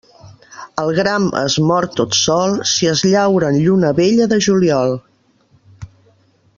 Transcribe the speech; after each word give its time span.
El 0.83 0.87
gram 0.99 1.27
es 1.41 1.57
mor 1.71 1.87
tot 1.99 2.17
sol 2.21 2.57
si 2.71 2.89
es 2.93 3.05
llaura 3.11 3.53
en 3.55 3.61
lluna 3.67 3.95
vella 4.03 4.27
de 4.33 4.41
juliol. 4.47 4.99